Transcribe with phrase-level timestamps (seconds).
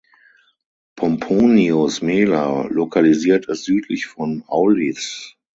[0.95, 5.35] Pomponius Mela lokalisiert es südlich von Aulis.